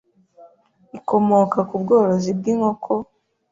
ikomoka 0.97 1.59
ku 1.69 1.75
bworozi 1.81 2.31
bw’inkoko 2.37 2.91